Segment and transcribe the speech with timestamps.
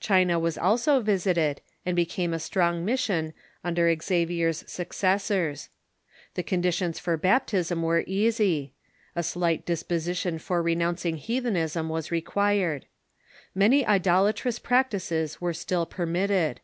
[0.00, 3.32] China was also visited, and became a strong mission,
[3.64, 5.70] under Xavier's successors.
[6.34, 8.74] The conditions for baptism were easy.
[9.16, 12.84] A slight disposition for renouncing heathenism was required.
[13.54, 16.60] Many idolatrous practices were still permitted.